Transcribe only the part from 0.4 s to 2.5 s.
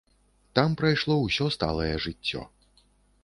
Там прайшло ўсё сталае жыццё.